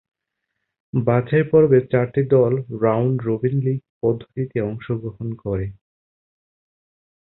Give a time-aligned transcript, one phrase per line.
[0.93, 2.53] বাছাই পর্বে চারটি দল
[2.83, 5.67] রাউন্ড রবিন লীগ পদ্ধতিতে অংশগ্রহণ করে।